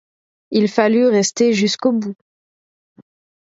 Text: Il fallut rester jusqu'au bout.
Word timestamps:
Il 0.49 0.67
fallut 0.67 1.05
rester 1.05 1.53
jusqu'au 1.53 1.91
bout. 1.91 2.15